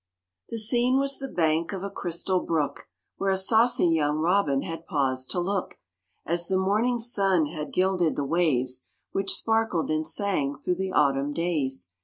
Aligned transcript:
The 0.49 0.57
scene 0.57 0.97
was 0.97 1.19
the 1.19 1.27
bank 1.27 1.71
of 1.73 1.83
a 1.83 1.91
crystal 1.91 2.39
brook 2.39 2.87
Where 3.17 3.29
a 3.29 3.37
saucy 3.37 3.87
young 3.87 4.17
robin 4.17 4.63
had 4.63 4.87
paused 4.87 5.29
to 5.29 5.39
look, 5.39 5.77
As 6.25 6.47
the 6.47 6.57
morning 6.57 6.97
sun 6.97 7.45
had 7.45 7.71
gilded 7.71 8.15
the 8.15 8.25
waves 8.25 8.87
Which 9.11 9.31
sparkled 9.35 9.91
and 9.91 10.07
sang 10.07 10.55
thro' 10.55 10.73
the 10.73 10.91
autumn 10.91 11.33
days. 11.33 11.91